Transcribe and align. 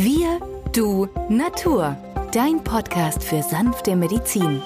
Wir, 0.00 0.38
du, 0.72 1.08
Natur. 1.28 1.96
Dein 2.32 2.62
Podcast 2.62 3.24
für 3.24 3.42
sanfte 3.42 3.96
Medizin. 3.96 4.62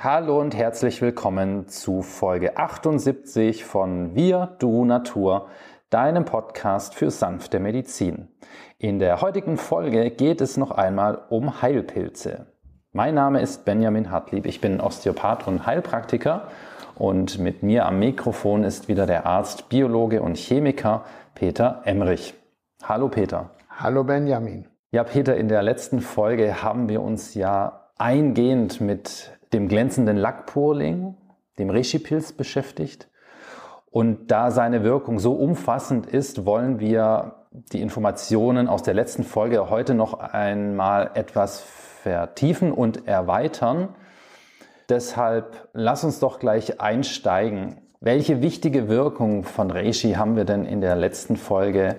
Hallo 0.00 0.40
und 0.40 0.54
herzlich 0.54 1.02
willkommen 1.02 1.68
zu 1.68 2.00
Folge 2.00 2.56
78 2.56 3.66
von 3.66 4.14
Wir, 4.14 4.56
du, 4.58 4.86
Natur, 4.86 5.50
deinem 5.90 6.24
Podcast 6.24 6.94
für 6.94 7.10
sanfte 7.10 7.60
Medizin. 7.60 8.28
In 8.78 8.98
der 8.98 9.20
heutigen 9.20 9.58
Folge 9.58 10.10
geht 10.10 10.40
es 10.40 10.56
noch 10.56 10.70
einmal 10.70 11.26
um 11.28 11.60
Heilpilze. 11.60 12.46
Mein 12.92 13.14
Name 13.14 13.42
ist 13.42 13.66
Benjamin 13.66 14.10
Hartlieb, 14.10 14.46
ich 14.46 14.62
bin 14.62 14.80
Osteopath 14.80 15.46
und 15.46 15.66
Heilpraktiker 15.66 16.48
und 16.96 17.38
mit 17.38 17.62
mir 17.62 17.86
am 17.86 17.98
Mikrofon 17.98 18.64
ist 18.64 18.88
wieder 18.88 19.06
der 19.06 19.26
Arzt, 19.26 19.68
Biologe 19.68 20.22
und 20.22 20.36
Chemiker 20.36 21.04
Peter 21.34 21.82
Emrich. 21.84 22.34
Hallo 22.82 23.08
Peter. 23.08 23.50
Hallo 23.68 24.04
Benjamin. 24.04 24.66
Ja, 24.90 25.04
Peter, 25.04 25.36
in 25.36 25.48
der 25.48 25.62
letzten 25.62 26.00
Folge 26.00 26.62
haben 26.62 26.88
wir 26.88 27.02
uns 27.02 27.34
ja 27.34 27.90
eingehend 27.98 28.80
mit 28.80 29.32
dem 29.52 29.68
glänzenden 29.68 30.16
Lackpurling, 30.16 31.14
dem 31.58 31.70
Reishi-Pilz 31.70 32.32
beschäftigt. 32.32 33.08
Und 33.90 34.30
da 34.30 34.50
seine 34.50 34.82
Wirkung 34.82 35.18
so 35.18 35.32
umfassend 35.32 36.06
ist, 36.06 36.46
wollen 36.46 36.80
wir 36.80 37.46
die 37.72 37.80
Informationen 37.80 38.68
aus 38.68 38.82
der 38.82 38.94
letzten 38.94 39.24
Folge 39.24 39.70
heute 39.70 39.94
noch 39.94 40.18
einmal 40.18 41.10
etwas 41.14 41.60
vertiefen 41.60 42.72
und 42.72 43.06
erweitern. 43.06 43.88
Deshalb 44.88 45.68
lass 45.72 46.04
uns 46.04 46.20
doch 46.20 46.38
gleich 46.38 46.80
einsteigen. 46.80 47.80
Welche 48.00 48.40
wichtige 48.40 48.88
Wirkung 48.88 49.42
von 49.42 49.70
Reishi 49.70 50.12
haben 50.12 50.36
wir 50.36 50.44
denn 50.44 50.64
in 50.64 50.80
der 50.80 50.94
letzten 50.94 51.36
Folge 51.36 51.96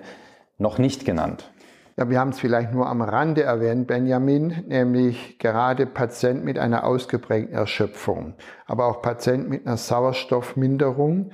noch 0.56 0.78
nicht 0.78 1.04
genannt? 1.04 1.50
Ja, 1.98 2.08
wir 2.08 2.20
haben 2.20 2.30
es 2.30 2.38
vielleicht 2.38 2.72
nur 2.72 2.86
am 2.86 3.02
Rande 3.02 3.42
erwähnt, 3.42 3.88
Benjamin, 3.88 4.64
nämlich 4.68 5.38
gerade 5.38 5.84
Patient 5.84 6.44
mit 6.44 6.58
einer 6.58 6.84
ausgeprägten 6.84 7.54
Erschöpfung, 7.54 8.34
aber 8.66 8.86
auch 8.86 9.02
Patient 9.02 9.50
mit 9.50 9.66
einer 9.66 9.76
Sauerstoffminderung 9.76 11.32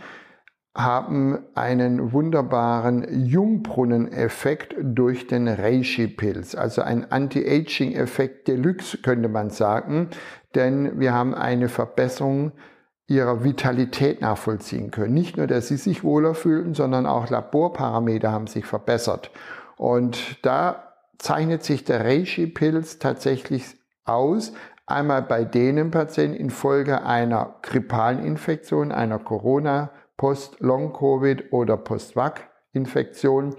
haben 0.76 1.38
einen 1.54 2.12
wunderbaren 2.12 3.26
Jungbrunneneffekt 3.26 4.74
durch 4.80 5.28
den 5.28 5.46
Reishi-Pilz, 5.46 6.56
also 6.56 6.82
ein 6.82 7.10
Anti-Aging-Effekt 7.12 8.48
Deluxe 8.48 8.98
könnte 8.98 9.28
man 9.28 9.50
sagen, 9.50 10.08
denn 10.56 10.98
wir 10.98 11.12
haben 11.12 11.32
eine 11.34 11.68
Verbesserung 11.68 12.52
ihrer 13.06 13.44
Vitalität 13.44 14.20
nachvollziehen 14.20 14.90
können. 14.90 15.14
Nicht 15.14 15.36
nur, 15.36 15.46
dass 15.46 15.68
sie 15.68 15.76
sich 15.76 16.02
wohler 16.02 16.34
fühlten, 16.34 16.74
sondern 16.74 17.06
auch 17.06 17.28
Laborparameter 17.28 18.32
haben 18.32 18.46
sich 18.46 18.64
verbessert. 18.64 19.30
Und 19.76 20.44
da 20.44 20.94
zeichnet 21.18 21.62
sich 21.62 21.84
der 21.84 22.04
Reishi-Pilz 22.04 22.98
tatsächlich 22.98 23.64
aus, 24.04 24.52
einmal 24.86 25.22
bei 25.22 25.44
denen 25.44 25.90
Patienten 25.90 26.36
infolge 26.36 27.04
einer 27.04 27.56
grippalen 27.62 28.24
Infektion, 28.24 28.90
einer 28.90 29.18
Corona- 29.18 29.90
Post-Long-Covid 30.16 31.52
oder 31.52 31.76
Post-Vac-Infektion. 31.76 33.56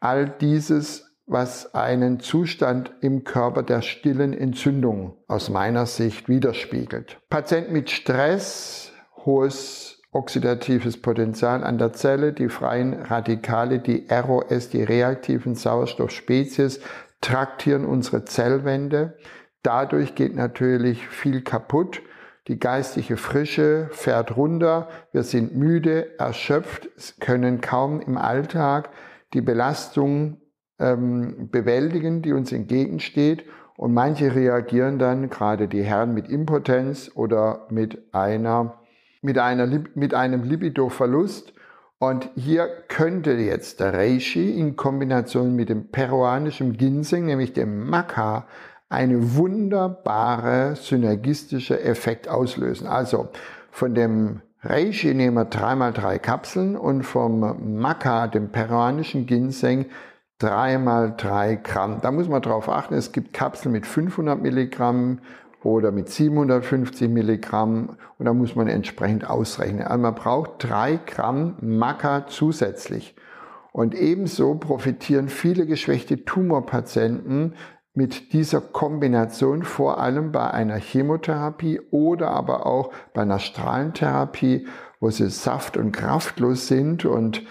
All 0.00 0.28
dieses, 0.28 1.14
was 1.26 1.74
einen 1.74 2.20
Zustand 2.20 2.92
im 3.00 3.24
Körper 3.24 3.62
der 3.62 3.82
stillen 3.82 4.32
Entzündung 4.34 5.16
aus 5.28 5.48
meiner 5.48 5.86
Sicht 5.86 6.28
widerspiegelt. 6.28 7.18
Patient 7.30 7.70
mit 7.72 7.90
Stress, 7.90 8.92
hohes 9.24 10.02
oxidatives 10.12 11.00
Potenzial 11.00 11.64
an 11.64 11.78
der 11.78 11.92
Zelle, 11.92 12.32
die 12.32 12.48
freien 12.48 12.94
Radikale, 12.94 13.80
die 13.80 14.06
ROS, 14.10 14.68
die 14.68 14.82
reaktiven 14.82 15.54
Sauerstoffspezies, 15.56 16.80
traktieren 17.20 17.84
unsere 17.84 18.24
Zellwände. 18.24 19.16
Dadurch 19.62 20.14
geht 20.14 20.36
natürlich 20.36 21.08
viel 21.08 21.40
kaputt 21.42 22.02
die 22.48 22.58
geistige 22.58 23.16
Frische 23.16 23.88
fährt 23.92 24.36
runter, 24.36 24.88
wir 25.12 25.22
sind 25.22 25.56
müde, 25.56 26.18
erschöpft, 26.18 26.88
können 27.20 27.62
kaum 27.62 28.00
im 28.00 28.18
Alltag 28.18 28.90
die 29.32 29.40
Belastung 29.40 30.42
ähm, 30.78 31.48
bewältigen, 31.50 32.20
die 32.20 32.32
uns 32.32 32.52
entgegensteht. 32.52 33.44
Und 33.76 33.94
manche 33.94 34.34
reagieren 34.34 34.98
dann, 34.98 35.30
gerade 35.30 35.68
die 35.68 35.82
Herren 35.82 36.14
mit 36.14 36.28
Impotenz 36.28 37.10
oder 37.14 37.66
mit, 37.70 38.14
einer, 38.14 38.78
mit, 39.22 39.38
einer, 39.38 39.66
mit 39.94 40.14
einem 40.14 40.42
Libidoverlust. 40.44 41.54
Und 41.98 42.28
hier 42.36 42.68
könnte 42.88 43.32
jetzt 43.32 43.80
der 43.80 43.94
Reishi 43.94 44.50
in 44.50 44.76
Kombination 44.76 45.56
mit 45.56 45.70
dem 45.70 45.90
peruanischen 45.90 46.76
Ginseng, 46.76 47.24
nämlich 47.24 47.54
dem 47.54 47.88
Maca, 47.88 48.46
eine 48.88 49.36
wunderbare 49.36 50.76
synergistische 50.76 51.80
Effekt 51.82 52.28
auslösen. 52.28 52.86
Also 52.86 53.28
von 53.70 53.94
dem 53.94 54.40
Reishi 54.62 55.14
nehmen 55.14 55.36
wir 55.36 55.44
dreimal 55.44 55.92
drei 55.92 56.18
Kapseln 56.18 56.76
und 56.76 57.02
vom 57.02 57.80
Maca, 57.80 58.28
dem 58.28 58.50
peruanischen 58.50 59.26
Ginseng, 59.26 59.86
dreimal 60.38 61.14
drei 61.16 61.56
Gramm. 61.56 62.00
Da 62.00 62.10
muss 62.10 62.28
man 62.28 62.40
drauf 62.40 62.68
achten, 62.68 62.94
es 62.94 63.12
gibt 63.12 63.32
Kapseln 63.34 63.72
mit 63.72 63.86
500 63.86 64.40
Milligramm 64.40 65.18
oder 65.62 65.92
mit 65.92 66.08
750 66.08 67.08
Milligramm 67.08 67.96
und 68.18 68.26
da 68.26 68.32
muss 68.32 68.54
man 68.54 68.68
entsprechend 68.68 69.28
ausrechnen. 69.28 69.82
Also 69.82 70.00
man 70.00 70.14
braucht 70.14 70.52
drei 70.58 70.98
Gramm 71.04 71.56
Maca 71.60 72.26
zusätzlich. 72.26 73.14
Und 73.72 73.94
ebenso 73.96 74.54
profitieren 74.54 75.28
viele 75.28 75.66
geschwächte 75.66 76.24
Tumorpatienten 76.24 77.54
mit 77.94 78.32
dieser 78.32 78.60
Kombination 78.60 79.62
vor 79.62 79.98
allem 79.98 80.32
bei 80.32 80.50
einer 80.50 80.76
Chemotherapie 80.76 81.80
oder 81.92 82.30
aber 82.30 82.66
auch 82.66 82.92
bei 83.14 83.22
einer 83.22 83.38
Strahlentherapie, 83.38 84.66
wo 84.98 85.10
sie 85.10 85.30
saft- 85.30 85.76
und 85.76 85.92
kraftlos 85.92 86.66
sind. 86.66 87.04
Und 87.04 87.44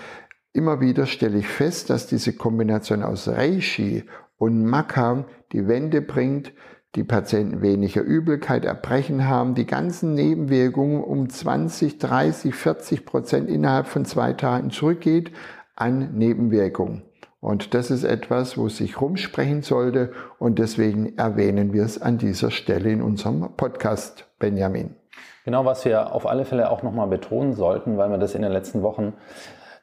immer 0.52 0.82
wieder 0.82 1.06
stelle 1.06 1.38
ich 1.38 1.48
fest, 1.48 1.90
dass 1.90 2.08
diese 2.08 2.34
Kombination 2.34 3.04
aus 3.04 3.30
Reishi 3.30 4.04
und 4.38 4.66
Maca 4.66 5.26
die 5.54 5.68
Wende 5.70 6.02
bringt, 6.02 6.52
die 6.96 7.06
Patienten 7.06 7.62
weniger 7.62 8.02
Übelkeit, 8.02 8.66
Erbrechen 8.66 9.28
haben, 9.28 9.56
die 9.56 9.66
ganzen 9.66 10.14
Nebenwirkungen 10.14 11.04
um 11.04 11.30
20, 11.30 11.98
30, 11.98 12.54
40 12.54 13.06
Prozent 13.06 13.50
innerhalb 13.50 13.88
von 13.88 14.04
zwei 14.06 14.34
Tagen 14.34 14.70
zurückgeht 14.70 15.32
an 15.76 16.16
Nebenwirkungen. 16.16 17.04
Und 17.44 17.74
das 17.74 17.92
ist 17.92 18.06
etwas, 18.06 18.58
wo 18.58 18.70
sich 18.70 19.02
rumsprechen 19.02 19.64
sollte 19.64 20.14
und 20.40 20.60
deswegen 20.60 21.18
erwähnen 21.18 21.74
wir 21.74 21.84
es 21.84 22.02
an 22.02 22.18
dieser 22.18 22.52
Stelle 22.52 22.90
in 22.90 23.02
unserem 23.02 23.50
Podcast, 23.58 24.26
Benjamin. 24.40 24.96
Genau, 25.44 25.66
was 25.66 25.84
wir 25.84 26.14
auf 26.14 26.26
alle 26.26 26.46
Fälle 26.46 26.72
auch 26.72 26.84
nochmal 26.84 27.08
betonen 27.08 27.52
sollten, 27.52 27.98
weil 27.98 28.10
wir 28.10 28.18
das 28.18 28.34
in 28.34 28.44
den 28.44 28.54
letzten 28.54 28.82
Wochen 28.82 29.12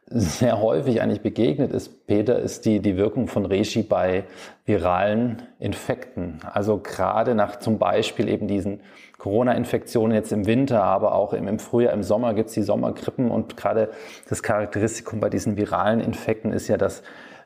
sehr 0.06 0.62
häufig 0.62 1.02
eigentlich 1.02 1.20
begegnet 1.20 1.70
ist, 1.70 2.06
Peter, 2.06 2.38
ist 2.38 2.64
die, 2.64 2.80
die 2.80 2.96
Wirkung 2.96 3.28
von 3.28 3.44
Reishi 3.44 3.82
bei 3.82 4.24
viralen 4.64 5.42
Infekten. 5.58 6.40
Also 6.50 6.78
gerade 6.78 7.34
nach 7.34 7.56
zum 7.56 7.78
Beispiel 7.78 8.30
eben 8.30 8.48
diesen 8.48 8.80
Corona-Infektionen 9.18 10.14
jetzt 10.14 10.32
im 10.32 10.46
Winter, 10.46 10.82
aber 10.82 11.14
auch 11.14 11.34
im, 11.34 11.46
im 11.46 11.58
Frühjahr, 11.58 11.92
im 11.92 12.04
Sommer 12.04 12.32
gibt 12.32 12.48
es 12.48 12.54
die 12.54 12.62
Sommergrippen 12.62 13.30
und 13.30 13.58
gerade 13.58 13.90
das 14.30 14.42
Charakteristikum 14.42 15.20
bei 15.20 15.28
diesen 15.28 15.58
viralen 15.58 16.00
Infekten 16.00 16.54
ist 16.54 16.68
ja, 16.68 16.78
dass 16.78 17.02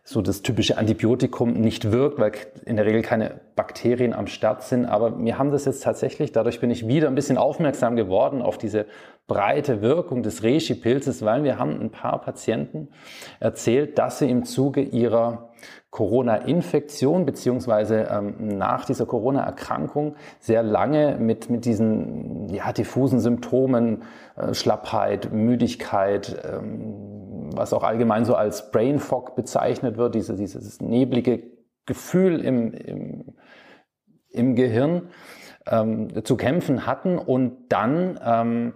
so 0.07 0.21
das 0.21 0.43
typische 0.43 0.77
Antibiotikum 0.77 1.55
nicht 1.55 1.91
wirkt, 1.91 2.19
weil 2.19 2.33
in 2.67 2.77
der 2.77 2.85
Regel 2.85 3.01
keine 3.01 3.41
Bakterien 3.57 4.13
am 4.13 4.27
Start 4.27 4.63
sind. 4.63 4.85
Aber 4.85 5.19
wir 5.19 5.39
haben 5.39 5.51
das 5.51 5.65
jetzt 5.65 5.83
tatsächlich, 5.83 6.31
dadurch 6.31 6.61
bin 6.61 6.71
ich 6.71 6.87
wieder 6.87 7.09
ein 7.09 7.15
bisschen 7.15 7.39
aufmerksam 7.39 7.97
geworden 7.97 8.43
auf 8.43 8.59
diese 8.59 8.85
breite 9.27 9.81
Wirkung 9.81 10.23
des 10.23 10.45
Reishi-Pilzes, 10.45 11.25
weil 11.25 11.43
wir 11.43 11.59
haben 11.59 11.81
ein 11.81 11.91
paar 11.91 12.21
Patienten 12.21 12.89
erzählt, 13.41 13.99
dass 13.99 14.19
sie 14.19 14.29
im 14.29 14.45
Zuge 14.45 14.83
ihrer 14.83 15.49
Corona-Infektion 15.91 17.25
beziehungsweise 17.25 18.09
ähm, 18.11 18.59
nach 18.59 18.85
dieser 18.85 19.07
Corona-Erkrankung 19.07 20.17
sehr 20.39 20.63
lange 20.63 21.17
mit, 21.19 21.49
mit 21.49 21.65
diesen 21.65 22.53
ja, 22.53 22.73
diffusen 22.73 23.21
Symptomen, 23.21 24.03
äh, 24.37 24.53
Schlappheit, 24.53 25.33
Müdigkeit, 25.33 26.37
ähm, 26.45 27.24
was 27.57 27.73
auch 27.73 27.83
allgemein 27.83 28.25
so 28.25 28.35
als 28.35 28.71
Brain 28.71 28.99
Fog 28.99 29.37
bezeichnet 29.37 29.97
wird, 29.97 30.15
diese, 30.15 30.37
dieses 30.37 30.81
neblige 30.81 31.43
Gefühl 31.87 32.41
im, 32.41 32.73
im, 32.73 33.25
im 34.31 34.55
Gehirn 34.55 35.09
ähm, 35.67 36.25
zu 36.25 36.37
kämpfen 36.37 36.87
hatten 36.87 37.19
und 37.19 37.69
dann 37.69 38.19
ähm, 38.25 38.75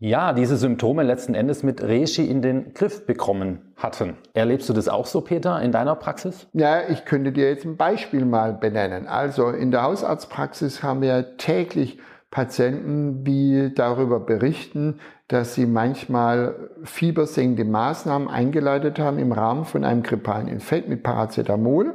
ja, 0.00 0.32
diese 0.32 0.56
Symptome 0.56 1.02
letzten 1.02 1.34
Endes 1.34 1.64
mit 1.64 1.82
Reishi 1.82 2.24
in 2.24 2.40
den 2.40 2.72
Griff 2.72 3.04
bekommen 3.04 3.72
hatten. 3.76 4.16
Erlebst 4.32 4.68
du 4.68 4.72
das 4.72 4.88
auch 4.88 5.06
so, 5.06 5.22
Peter, 5.22 5.60
in 5.60 5.72
deiner 5.72 5.96
Praxis? 5.96 6.46
Ja, 6.52 6.88
ich 6.88 7.04
könnte 7.04 7.32
dir 7.32 7.48
jetzt 7.48 7.64
ein 7.64 7.76
Beispiel 7.76 8.24
mal 8.24 8.52
benennen. 8.52 9.08
Also 9.08 9.48
in 9.48 9.72
der 9.72 9.82
Hausarztpraxis 9.82 10.84
haben 10.84 11.02
wir 11.02 11.36
täglich 11.36 11.98
Patienten, 12.30 13.24
die 13.24 13.72
darüber 13.74 14.20
berichten, 14.20 15.00
dass 15.28 15.54
sie 15.54 15.66
manchmal 15.66 16.70
fiebersenkende 16.84 17.64
Maßnahmen 17.64 18.28
eingeleitet 18.28 18.98
haben 18.98 19.18
im 19.18 19.32
Rahmen 19.32 19.64
von 19.64 19.84
einem 19.84 20.02
grippalen 20.02 20.48
Infekt 20.48 20.88
mit 20.88 21.02
Paracetamol. 21.02 21.94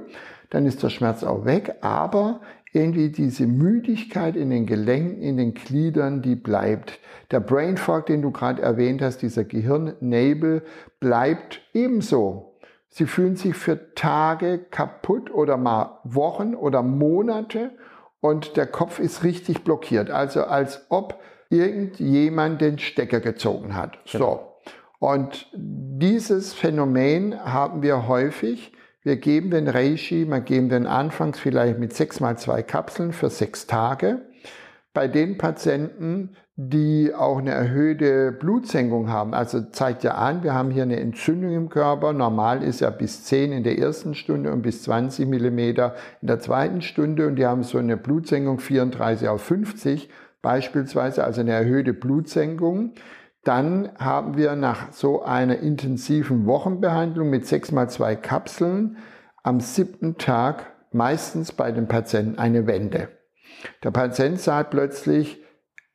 Dann 0.50 0.66
ist 0.66 0.82
der 0.82 0.90
Schmerz 0.90 1.24
auch 1.24 1.46
weg, 1.46 1.76
aber 1.82 2.42
irgendwie 2.74 3.10
diese 3.10 3.46
Müdigkeit 3.46 4.36
in 4.36 4.50
den 4.50 4.66
Gelenken, 4.66 5.22
in 5.22 5.38
den 5.38 5.54
Gliedern, 5.54 6.24
die 6.24 6.36
bleibt. 6.36 7.00
Der 7.30 7.40
Brain 7.40 7.78
Fog, 7.78 8.08
den 8.08 8.24
du 8.24 8.32
gerade 8.32 8.62
erwähnt 8.62 9.02
hast, 9.02 9.22
dieser 9.22 9.44
Gehirnnebel, 9.44 10.64
bleibt 11.00 11.62
ebenso. 11.74 12.56
Sie 12.90 13.06
fühlen 13.06 13.36
sich 13.36 13.56
für 13.56 13.94
Tage 13.96 14.60
kaputt 14.70 15.32
oder 15.32 15.58
mal 15.58 16.00
Wochen 16.04 16.56
oder 16.56 16.82
Monate 16.82 17.72
und 18.24 18.56
der 18.56 18.68
Kopf 18.68 19.00
ist 19.00 19.26
richtig 19.26 19.66
blockiert. 19.66 20.10
Also 20.10 20.46
als 20.46 20.86
ob 20.88 21.20
irgendjemand 21.50 22.62
den 22.62 22.80
Stecker 22.80 23.20
gezogen 23.20 23.76
hat. 23.76 23.98
Genau. 24.10 24.56
So. 25.02 25.06
Und 25.06 25.50
dieses 25.54 26.54
Phänomen 26.54 27.38
haben 27.38 27.82
wir 27.82 28.08
häufig. 28.08 28.72
Wir 29.02 29.18
geben 29.18 29.52
den 29.52 29.68
Reishi, 29.68 30.26
wir 30.26 30.40
geben 30.40 30.70
den 30.70 30.88
anfangs 30.88 31.38
vielleicht 31.38 31.80
mit 31.80 31.94
sechs 31.94 32.22
mal 32.22 32.38
zwei 32.38 32.64
Kapseln 32.64 33.12
für 33.12 33.30
sechs 33.30 33.68
Tage. 33.68 34.22
Bei 34.94 35.08
den 35.08 35.40
Patienten, 35.40 36.36
die 36.56 37.16
auch 37.16 37.40
eine 37.40 37.50
erhöhte 37.50 38.32
Blutsenkung 38.32 39.10
haben, 39.10 39.34
also 39.34 39.62
zeigt 39.62 40.04
ja 40.04 40.14
an, 40.14 40.44
wir 40.44 40.54
haben 40.54 40.70
hier 40.70 40.84
eine 40.84 41.00
Entzündung 41.00 41.52
im 41.52 41.70
Körper. 41.70 42.14
Normal 42.14 42.62
ist 42.62 42.82
ja 42.82 42.92
bis 42.92 43.24
10 43.24 43.52
in 43.52 43.64
der 43.64 43.80
ersten 43.80 44.14
Stunde 44.14 44.54
und 44.54 44.62
bis 44.62 44.84
20 44.84 45.28
Millimeter 45.28 45.96
in 46.22 46.28
der 46.28 46.40
zweiten 46.40 46.84
Stunde 46.84 47.28
und 47.28 47.38
die 47.38 47.46
haben 47.48 47.64
so 47.64 47.80
eine 47.80 47.98
Blutsenkung 47.98 48.60
34 48.60 49.28
auf 49.30 49.42
50 49.42 50.10
beispielsweise, 50.44 51.24
also 51.24 51.42
eine 51.42 51.54
erhöhte 51.54 51.94
Blutsenkung. 51.94 52.94
Dann 53.44 53.90
haben 53.98 54.38
wir 54.38 54.56
nach 54.56 54.92
so 54.92 55.24
einer 55.24 55.58
intensiven 55.58 56.46
Wochenbehandlung 56.46 57.32
mit 57.32 57.48
sechs 57.48 57.72
mal 57.72 57.90
zwei 57.90 58.16
Kapseln 58.16 58.98
am 59.42 59.60
siebten 59.60 60.20
Tag 60.20 60.68
meistens 60.92 61.52
bei 61.52 61.72
den 61.72 61.88
Patienten 61.88 62.38
eine 62.38 62.68
Wende. 62.68 63.10
Der 63.84 63.92
Patient 63.92 64.40
sagt 64.40 64.72
plötzlich, 64.72 65.42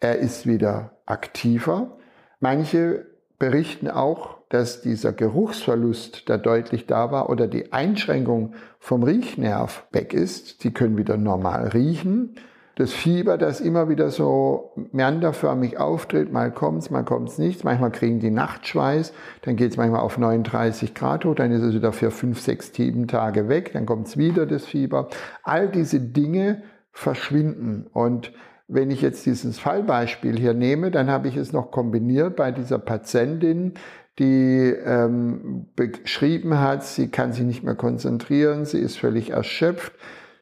er 0.00 0.18
ist 0.18 0.46
wieder 0.46 0.98
aktiver. 1.06 1.98
Manche 2.40 3.06
berichten 3.38 3.88
auch, 3.88 4.38
dass 4.48 4.80
dieser 4.80 5.12
Geruchsverlust, 5.12 6.28
der 6.28 6.38
deutlich 6.38 6.86
da 6.86 7.10
war, 7.10 7.28
oder 7.30 7.46
die 7.46 7.72
Einschränkung 7.72 8.54
vom 8.78 9.02
Riechnerv 9.02 9.86
weg 9.92 10.12
ist. 10.12 10.62
Sie 10.62 10.72
können 10.72 10.96
wieder 10.96 11.16
normal 11.16 11.68
riechen 11.68 12.36
das 12.78 12.92
Fieber, 12.92 13.38
das 13.38 13.60
immer 13.60 13.88
wieder 13.88 14.08
so 14.10 14.70
meanderförmig 14.92 15.78
auftritt, 15.78 16.32
mal 16.32 16.52
kommt's, 16.52 16.90
mal 16.90 17.04
kommt's 17.04 17.36
nicht, 17.36 17.64
manchmal 17.64 17.90
kriegen 17.90 18.20
die 18.20 18.30
Nachtschweiß, 18.30 19.12
dann 19.42 19.56
geht's 19.56 19.76
manchmal 19.76 20.00
auf 20.00 20.16
39 20.16 20.94
Grad 20.94 21.24
hoch, 21.24 21.34
dann 21.34 21.50
ist 21.50 21.62
es 21.62 21.74
wieder 21.74 21.92
für 21.92 22.12
fünf, 22.12 22.40
sechs, 22.40 22.72
sieben 22.72 23.08
Tage 23.08 23.48
weg, 23.48 23.72
dann 23.72 23.84
kommt's 23.84 24.16
wieder 24.16 24.46
das 24.46 24.64
Fieber. 24.64 25.08
All 25.42 25.68
diese 25.68 25.98
Dinge 25.98 26.62
verschwinden 26.98 27.86
und 27.92 28.32
wenn 28.66 28.90
ich 28.90 29.00
jetzt 29.00 29.24
dieses 29.24 29.58
Fallbeispiel 29.58 30.38
hier 30.38 30.52
nehme, 30.52 30.90
dann 30.90 31.08
habe 31.08 31.28
ich 31.28 31.36
es 31.36 31.54
noch 31.54 31.70
kombiniert 31.70 32.36
bei 32.36 32.52
dieser 32.52 32.78
Patientin, 32.78 33.74
die 34.18 34.74
ähm, 34.84 35.68
beschrieben 35.74 36.58
hat, 36.58 36.84
sie 36.84 37.08
kann 37.08 37.32
sich 37.32 37.44
nicht 37.44 37.62
mehr 37.62 37.76
konzentrieren, 37.76 38.66
sie 38.66 38.80
ist 38.80 38.98
völlig 38.98 39.30
erschöpft, 39.30 39.92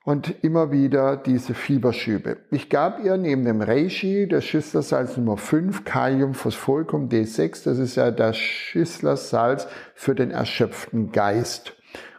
und 0.07 0.45
immer 0.45 0.71
wieder 0.71 1.17
diese 1.17 1.53
Fieberschübe. 1.53 2.37
Ich 2.53 2.71
gab 2.71 3.05
ihr 3.05 3.17
neben 3.17 3.45
dem 3.45 3.61
Reishi 3.61 4.29
das 4.29 4.45
Schüsslersalz 4.45 5.17
Nummer 5.17 5.37
5, 5.37 5.85
Kaliumphosphoricum 5.85 7.09
D6, 7.09 7.65
das 7.65 7.79
ist 7.79 7.97
ja 7.97 8.13
das 8.13 8.37
Schüsslersalz 8.37 9.67
für 9.97 10.15
den 10.15 10.31
erschöpften 10.31 11.11
Geist. 11.11 11.76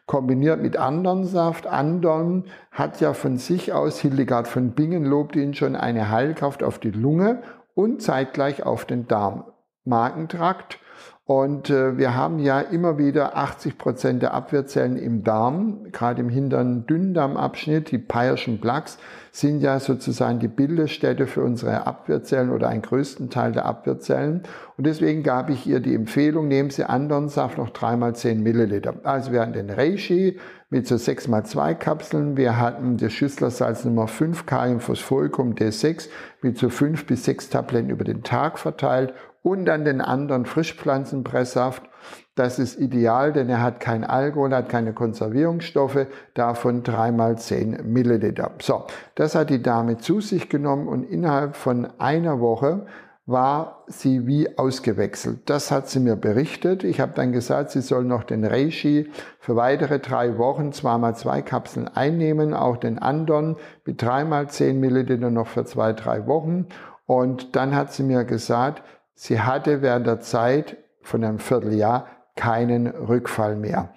Kombiniert 0.07 0.62
mit 0.62 0.77
anderen 0.77 1.25
Saft. 1.25 1.68
Andern 1.68 2.45
hat 2.71 3.00
ja 3.01 3.13
von 3.13 3.38
sich 3.38 3.74
aus, 3.74 4.00
Hildegard 4.00 4.48
von 4.48 4.71
Bingen 4.71 5.04
lobt 5.04 5.36
ihn 5.36 5.54
schon, 5.54 5.75
eine 5.75 6.09
Heilkraft 6.09 6.63
auf 6.63 6.80
die 6.80 6.92
Lunge 6.92 7.44
und 7.75 8.01
zeitgleich 8.01 8.63
auf 8.63 8.86
den 8.86 9.07
Darm. 9.07 9.44
Magentrakt 9.83 10.80
und 11.27 11.69
äh, 11.69 11.97
wir 11.97 12.15
haben 12.15 12.39
ja 12.39 12.62
immer 12.62 12.97
wieder 12.97 13.35
80 13.35 13.77
Prozent 13.77 14.21
der 14.21 14.33
Abwehrzellen 14.33 14.95
im 14.95 15.25
Darm, 15.25 15.91
gerade 15.91 16.21
im 16.21 16.29
hinteren 16.29 16.88
Dünndarmabschnitt, 16.88 17.91
die 17.91 17.97
Peyerschen 17.97 18.62
Plaques 18.62 18.97
sind 19.33 19.59
ja 19.59 19.77
sozusagen 19.81 20.39
die 20.39 20.47
Bildungsstätte 20.47 21.27
für 21.27 21.44
unsere 21.44 21.85
Abwehrzellen 21.85 22.50
oder 22.50 22.69
einen 22.69 22.81
größten 22.81 23.29
Teil 23.29 23.51
der 23.51 23.65
Abwehrzellen. 23.65 24.44
Und 24.77 24.88
deswegen 24.88 25.21
gab 25.21 25.50
ich 25.50 25.68
ihr 25.68 25.81
die 25.81 25.94
Empfehlung, 25.94 26.47
nehmen 26.47 26.69
Sie 26.69 26.85
anderen 26.85 27.27
Saft 27.27 27.57
noch 27.57 27.71
dreimal 27.71 28.15
10 28.15 28.41
Milliliter. 28.41 28.95
Also 29.03 29.33
wir 29.33 29.41
hatten 29.41 29.51
den 29.51 29.69
Reishi 29.69 30.39
mit 30.69 30.88
so 30.88 30.95
6 30.95 31.27
mal 31.27 31.44
2 31.44 31.73
Kapseln. 31.73 32.38
Wir 32.38 32.57
hatten 32.57 32.95
das 32.95 33.12
Schüsslersalz 33.12 33.83
Nummer 33.83 34.07
5, 34.07 34.45
Kaliumphosphoricum 34.45 35.56
D6 35.56 36.07
mit 36.41 36.57
so 36.57 36.69
5 36.69 37.06
bis 37.06 37.25
6 37.25 37.50
Tabletten 37.50 37.89
über 37.89 38.06
den 38.06 38.23
Tag 38.23 38.57
verteilt 38.57 39.13
und 39.47 39.63
dann 39.63 39.85
den 39.85 40.01
anderen 40.01 40.45
Frischpflanzenpresssaft. 40.45 41.83
Das 42.35 42.59
ist 42.59 42.77
ideal, 42.77 43.31
denn 43.31 43.49
er 43.49 43.61
hat 43.61 43.79
kein 43.79 44.03
Alkohol, 44.03 44.53
hat 44.53 44.67
keine 44.67 44.94
Konservierungsstoffe, 44.94 46.07
davon 46.33 46.83
dreimal 46.83 47.38
zehn 47.38 47.79
Milliliter. 47.91 48.51
So, 48.61 48.83
das 49.15 49.35
hat 49.35 49.49
die 49.49 49.61
Dame 49.61 49.97
zu 49.97 50.19
sich 50.19 50.49
genommen 50.49 50.89
und 50.89 51.03
innerhalb 51.03 51.55
von 51.55 51.88
einer 51.97 52.41
Woche 52.41 52.85
war 53.25 53.83
sie 53.88 54.27
wie 54.27 54.57
ausgewechselt. 54.57 55.49
Das 55.49 55.71
hat 55.71 55.88
sie 55.88 55.99
mir 56.01 56.17
berichtet. 56.17 56.83
Ich 56.83 56.99
habe 56.99 57.13
dann 57.15 57.31
gesagt, 57.31 57.71
sie 57.71 57.81
soll 57.81 58.03
noch 58.03 58.23
den 58.23 58.45
Reishi 58.45 59.09
für 59.39 59.55
weitere 59.55 59.99
drei 59.99 60.38
Wochen 60.38 60.73
zweimal 60.73 61.15
zwei 61.15 61.41
Kapseln 61.41 61.88
einnehmen, 61.88 62.53
auch 62.53 62.77
den 62.77 62.99
anderen 62.99 63.55
mit 63.85 64.01
dreimal 64.01 64.49
zehn 64.49 64.79
Milliliter 64.79 65.29
noch 65.29 65.47
für 65.47 65.63
zwei, 65.65 65.94
drei 65.94 66.27
Wochen. 66.27 66.67
Und 67.05 67.55
dann 67.55 67.73
hat 67.73 67.94
sie 67.94 68.03
mir 68.03 68.25
gesagt, 68.25 68.83
Sie 69.19 69.42
hatte 69.42 69.81
während 69.81 70.06
der 70.06 70.19
Zeit 70.19 70.78
von 71.02 71.24
einem 71.24 71.40
Vierteljahr 71.40 72.06
keinen 72.36 72.86
Rückfall 72.86 73.56
mehr. 73.56 73.90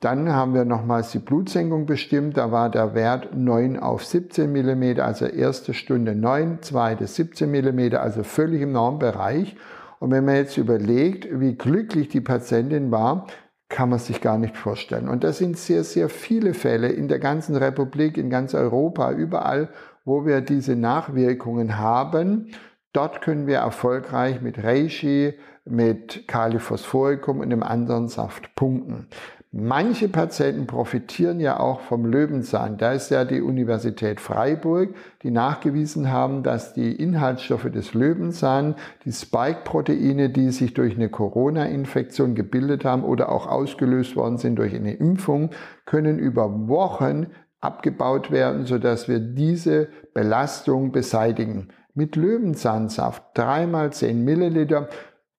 Dann 0.00 0.32
haben 0.32 0.54
wir 0.54 0.64
nochmals 0.64 1.10
die 1.10 1.18
Blutsenkung 1.18 1.84
bestimmt. 1.84 2.38
Da 2.38 2.50
war 2.52 2.70
der 2.70 2.94
Wert 2.94 3.36
9 3.36 3.78
auf 3.78 4.02
17 4.06 4.50
mm, 4.50 4.98
also 4.98 5.26
erste 5.26 5.74
Stunde 5.74 6.14
9, 6.14 6.62
zweite 6.62 7.06
17 7.06 7.50
mm, 7.50 7.96
also 7.96 8.22
völlig 8.22 8.62
im 8.62 8.72
Normbereich. 8.72 9.56
Und 10.00 10.10
wenn 10.10 10.24
man 10.24 10.36
jetzt 10.36 10.56
überlegt, 10.56 11.28
wie 11.38 11.54
glücklich 11.54 12.08
die 12.08 12.22
Patientin 12.22 12.90
war, 12.90 13.26
kann 13.68 13.90
man 13.90 13.98
sich 13.98 14.22
gar 14.22 14.38
nicht 14.38 14.56
vorstellen. 14.56 15.10
Und 15.10 15.22
das 15.22 15.36
sind 15.36 15.58
sehr, 15.58 15.84
sehr 15.84 16.08
viele 16.08 16.54
Fälle 16.54 16.88
in 16.88 17.08
der 17.08 17.18
ganzen 17.18 17.56
Republik, 17.56 18.16
in 18.16 18.30
ganz 18.30 18.54
Europa, 18.54 19.12
überall, 19.12 19.68
wo 20.06 20.24
wir 20.24 20.40
diese 20.40 20.76
Nachwirkungen 20.76 21.76
haben. 21.76 22.52
Dort 22.96 23.20
können 23.20 23.46
wir 23.46 23.58
erfolgreich 23.58 24.40
mit 24.40 24.64
Reishi, 24.64 25.34
mit 25.66 26.26
Kaliphosphoricum 26.26 27.40
und 27.40 27.50
dem 27.50 27.62
anderen 27.62 28.08
Saft 28.08 28.54
punkten. 28.54 29.08
Manche 29.52 30.08
Patienten 30.08 30.66
profitieren 30.66 31.38
ja 31.38 31.60
auch 31.60 31.80
vom 31.80 32.06
Löwenzahn. 32.06 32.78
Da 32.78 32.92
ist 32.92 33.10
ja 33.10 33.26
die 33.26 33.42
Universität 33.42 34.18
Freiburg, 34.18 34.94
die 35.22 35.30
nachgewiesen 35.30 36.10
haben, 36.10 36.42
dass 36.42 36.72
die 36.72 36.90
Inhaltsstoffe 36.90 37.70
des 37.70 37.92
Löwenzahn, 37.92 38.76
die 39.04 39.12
Spike-Proteine, 39.12 40.30
die 40.30 40.50
sich 40.50 40.72
durch 40.72 40.94
eine 40.94 41.10
Corona-Infektion 41.10 42.34
gebildet 42.34 42.86
haben 42.86 43.04
oder 43.04 43.30
auch 43.30 43.46
ausgelöst 43.46 44.16
worden 44.16 44.38
sind 44.38 44.58
durch 44.58 44.74
eine 44.74 44.94
Impfung, 44.94 45.50
können 45.84 46.18
über 46.18 46.66
Wochen 46.66 47.26
abgebaut 47.60 48.30
werden, 48.30 48.64
sodass 48.64 49.06
wir 49.06 49.18
diese 49.18 49.88
Belastung 50.14 50.92
beseitigen 50.92 51.68
mit 51.96 52.14
Löwenzahnsaft. 52.14 53.22
Dreimal 53.34 53.92
10 53.92 54.24
Milliliter. 54.24 54.88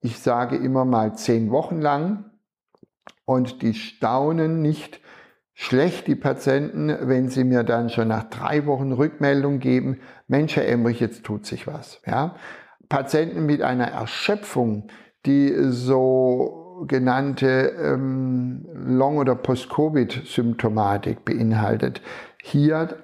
Ich 0.02 0.20
sage 0.20 0.58
immer 0.58 0.86
mal 0.86 1.16
10 1.16 1.52
Wochen 1.52 1.80
lang. 1.80 2.32
Und 3.26 3.62
die 3.62 3.74
staunen 3.74 4.62
nicht 4.62 5.00
schlecht, 5.54 6.08
die 6.08 6.16
Patienten, 6.16 6.96
wenn 7.02 7.30
sie 7.30 7.44
mir 7.44 7.64
dann 7.64 7.90
schon 7.90 8.10
nach 8.10 8.30
drei 8.30 8.66
Wochen 8.66 8.92
Rückmeldung 8.92 9.60
geben, 9.60 10.00
Mensch, 10.28 10.56
Herr 10.56 10.68
Emmerich, 10.68 11.00
jetzt 11.00 11.24
tut 11.24 11.46
sich 11.46 11.68
was. 11.68 12.02
Ja? 12.06 12.36
Patienten 12.90 13.46
mit 13.46 13.62
einer 13.62 13.88
Erschöpfung, 13.88 14.88
die 15.26 15.54
so 15.70 16.86
genannte 16.88 17.76
ähm, 17.82 18.66
Long- 18.74 19.18
oder 19.18 19.36
Post-Covid-Symptomatik 19.36 21.26
beinhaltet. 21.26 22.02
Hier 22.42 22.98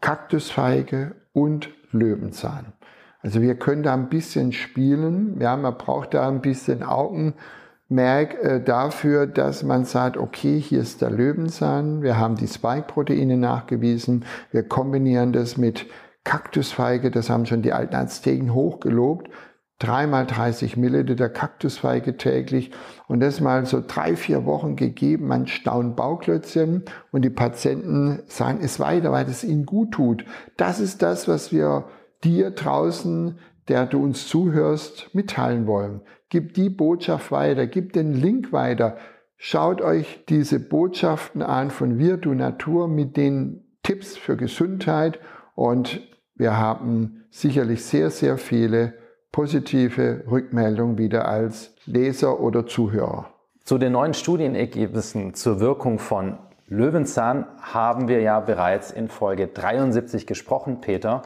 Kaktusfeige 0.00 1.14
und 1.32 1.70
Löwenzahn. 1.90 2.72
Also 3.20 3.42
wir 3.42 3.56
können 3.56 3.82
da 3.82 3.94
ein 3.94 4.08
bisschen 4.08 4.52
spielen. 4.52 5.40
Ja, 5.40 5.56
man 5.56 5.76
braucht 5.76 6.14
da 6.14 6.28
ein 6.28 6.40
bisschen 6.40 6.82
Augenmerk 6.82 8.34
äh, 8.42 8.62
dafür, 8.62 9.26
dass 9.26 9.62
man 9.62 9.84
sagt, 9.84 10.16
okay, 10.16 10.60
hier 10.60 10.80
ist 10.80 11.02
der 11.02 11.10
Löwenzahn. 11.10 12.02
Wir 12.02 12.18
haben 12.18 12.36
die 12.36 12.46
Spike-Proteine 12.46 13.36
nachgewiesen. 13.36 14.24
Wir 14.52 14.62
kombinieren 14.62 15.32
das 15.32 15.56
mit 15.56 15.86
Kaktusfeige, 16.28 17.10
das 17.10 17.30
haben 17.30 17.46
schon 17.46 17.62
die 17.62 17.72
alten 17.72 17.94
Azteken 17.94 18.52
hochgelobt, 18.52 19.30
dreimal 19.78 20.26
30 20.26 20.76
Milliliter 20.76 21.30
Kaktusfeige 21.30 22.18
täglich 22.18 22.70
und 23.06 23.20
das 23.20 23.40
mal 23.40 23.64
so 23.64 23.82
drei, 23.86 24.14
vier 24.14 24.44
Wochen 24.44 24.76
gegeben. 24.76 25.26
Man 25.28 25.46
staunt 25.46 25.96
Bauklötzchen 25.96 26.84
und 27.12 27.22
die 27.24 27.30
Patienten 27.30 28.20
sagen 28.26 28.58
es 28.62 28.78
weiter, 28.78 29.10
weil 29.10 29.26
es 29.26 29.42
ihnen 29.42 29.64
gut 29.64 29.92
tut. 29.92 30.26
Das 30.58 30.80
ist 30.80 31.00
das, 31.00 31.28
was 31.28 31.50
wir 31.50 31.86
dir 32.24 32.50
draußen, 32.50 33.38
der 33.68 33.86
du 33.86 34.02
uns 34.02 34.28
zuhörst, 34.28 35.14
mitteilen 35.14 35.66
wollen. 35.66 36.00
Gib 36.30 36.54
die 36.54 36.70
Botschaft 36.70 37.30
weiter, 37.30 37.66
gib 37.66 37.92
den 37.92 38.12
Link 38.12 38.52
weiter. 38.52 38.96
Schaut 39.36 39.80
euch 39.80 40.24
diese 40.28 40.58
Botschaften 40.58 41.42
an 41.42 41.70
von 41.70 41.98
Wir, 41.98 42.16
du 42.16 42.34
Natur 42.34 42.88
mit 42.88 43.16
den 43.16 43.64
Tipps 43.82 44.16
für 44.16 44.36
Gesundheit 44.36 45.20
und 45.54 46.00
wir 46.34 46.56
haben 46.56 47.24
sicherlich 47.30 47.84
sehr, 47.84 48.10
sehr 48.10 48.36
viele 48.36 48.94
positive 49.32 50.24
Rückmeldung 50.30 50.98
wieder 50.98 51.28
als 51.28 51.74
Leser 51.84 52.40
oder 52.40 52.66
Zuhörer. 52.66 53.30
Zu 53.64 53.78
den 53.78 53.92
neuen 53.92 54.14
Studienergebnissen 54.14 55.34
zur 55.34 55.60
Wirkung 55.60 55.98
von 55.98 56.38
Löwenzahn 56.66 57.46
haben 57.60 58.08
wir 58.08 58.20
ja 58.20 58.40
bereits 58.40 58.90
in 58.90 59.08
Folge 59.08 59.46
73 59.46 60.26
gesprochen, 60.26 60.80
Peter. 60.80 61.22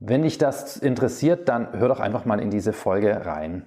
Wenn 0.00 0.22
dich 0.22 0.38
das 0.38 0.76
interessiert, 0.76 1.48
dann 1.48 1.72
hör 1.72 1.88
doch 1.88 1.98
einfach 1.98 2.24
mal 2.24 2.40
in 2.40 2.50
diese 2.50 2.72
Folge 2.72 3.26
rein. 3.26 3.66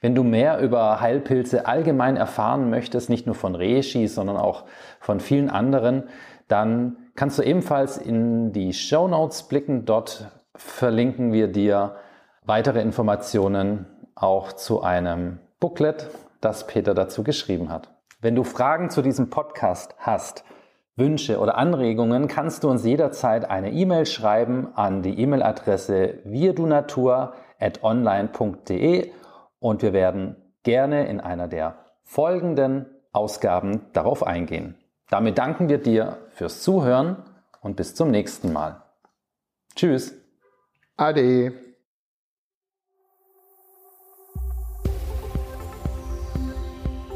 Wenn 0.00 0.14
du 0.14 0.24
mehr 0.24 0.58
über 0.58 1.00
Heilpilze 1.00 1.66
allgemein 1.66 2.16
erfahren 2.16 2.70
möchtest, 2.70 3.10
nicht 3.10 3.26
nur 3.26 3.34
von 3.34 3.54
Reishi, 3.54 4.08
sondern 4.08 4.36
auch 4.36 4.64
von 4.98 5.20
vielen 5.20 5.50
anderen, 5.50 6.04
dann 6.48 6.96
kannst 7.14 7.38
du 7.38 7.42
ebenfalls 7.42 7.96
in 7.96 8.52
die 8.52 8.72
Show 8.72 9.06
Notes 9.06 9.44
blicken. 9.44 9.84
Dort 9.84 10.26
verlinken 10.56 11.32
wir 11.32 11.48
dir 11.48 11.96
weitere 12.44 12.80
Informationen 12.80 13.86
auch 14.14 14.52
zu 14.52 14.82
einem 14.82 15.38
Booklet, 15.60 16.08
das 16.40 16.66
Peter 16.66 16.94
dazu 16.94 17.22
geschrieben 17.22 17.68
hat. 17.68 17.90
Wenn 18.20 18.34
du 18.34 18.42
Fragen 18.42 18.90
zu 18.90 19.02
diesem 19.02 19.30
Podcast 19.30 19.94
hast, 19.98 20.44
Wünsche 20.98 21.38
oder 21.38 21.56
Anregungen, 21.56 22.28
kannst 22.28 22.64
du 22.64 22.70
uns 22.70 22.84
jederzeit 22.84 23.48
eine 23.48 23.72
E-Mail 23.72 24.04
schreiben 24.06 24.68
an 24.74 25.02
die 25.02 25.20
E-Mail-Adresse 25.20 26.18
wirdunatur@online.de 26.24 29.12
und 29.60 29.82
wir 29.82 29.92
werden 29.92 30.36
gerne 30.62 31.08
in 31.08 31.20
einer 31.20 31.48
der 31.48 31.76
folgenden 32.02 32.86
Ausgaben 33.12 33.82
darauf 33.92 34.26
eingehen. 34.26 34.76
Damit 35.08 35.38
danken 35.38 35.68
wir 35.68 35.78
dir 35.78 36.18
fürs 36.30 36.62
Zuhören 36.62 37.16
und 37.60 37.76
bis 37.76 37.94
zum 37.94 38.10
nächsten 38.10 38.52
Mal. 38.52 38.82
Tschüss. 39.74 40.14
Ade. 40.96 41.67